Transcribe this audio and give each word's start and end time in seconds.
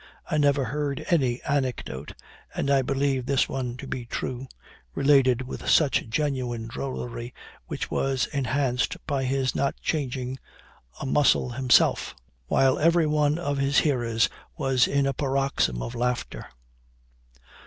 I 0.31 0.39
never 0.39 0.63
heard 0.65 1.05
any 1.11 1.43
anecdote 1.43 2.13
(and 2.55 2.71
I 2.71 2.81
believe 2.81 3.27
this 3.27 3.47
one 3.47 3.77
to 3.77 3.85
be 3.85 4.05
true) 4.07 4.47
related 4.95 5.43
with 5.43 5.69
such 5.69 6.09
genuine 6.09 6.65
drollery, 6.65 7.35
which 7.67 7.91
was 7.91 8.25
enhanced 8.33 8.97
by 9.05 9.25
his 9.25 9.53
not 9.53 9.79
changing 9.79 10.39
a 10.99 11.05
muscle 11.05 11.51
himself, 11.51 12.15
while 12.47 12.79
every 12.79 13.05
one 13.05 13.37
of 13.37 13.59
his 13.59 13.77
hearers 13.81 14.27
was 14.57 14.87
in 14.87 15.05
a 15.05 15.13
paroxysm 15.13 15.83
of 15.83 15.93
laughter. 15.93 16.47